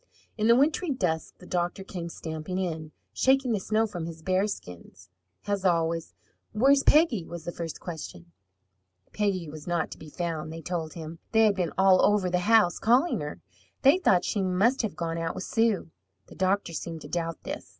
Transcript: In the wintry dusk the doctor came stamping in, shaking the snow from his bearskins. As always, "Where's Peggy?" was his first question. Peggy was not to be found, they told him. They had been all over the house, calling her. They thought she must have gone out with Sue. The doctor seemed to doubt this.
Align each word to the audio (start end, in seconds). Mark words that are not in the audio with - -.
In 0.35 0.47
the 0.47 0.55
wintry 0.55 0.89
dusk 0.89 1.37
the 1.37 1.45
doctor 1.45 1.83
came 1.83 2.09
stamping 2.09 2.57
in, 2.57 2.91
shaking 3.13 3.51
the 3.51 3.59
snow 3.59 3.85
from 3.85 4.07
his 4.07 4.23
bearskins. 4.23 5.11
As 5.45 5.63
always, 5.63 6.15
"Where's 6.53 6.81
Peggy?" 6.81 7.23
was 7.23 7.45
his 7.45 7.55
first 7.55 7.79
question. 7.79 8.31
Peggy 9.13 9.47
was 9.47 9.67
not 9.67 9.91
to 9.91 9.99
be 9.99 10.09
found, 10.09 10.51
they 10.51 10.63
told 10.63 10.93
him. 10.95 11.19
They 11.33 11.43
had 11.45 11.53
been 11.55 11.71
all 11.77 12.03
over 12.03 12.31
the 12.31 12.49
house, 12.51 12.79
calling 12.79 13.19
her. 13.19 13.41
They 13.83 13.99
thought 13.99 14.25
she 14.25 14.41
must 14.41 14.81
have 14.81 14.95
gone 14.95 15.19
out 15.19 15.35
with 15.35 15.43
Sue. 15.43 15.91
The 16.25 16.35
doctor 16.35 16.73
seemed 16.73 17.01
to 17.01 17.07
doubt 17.07 17.43
this. 17.43 17.69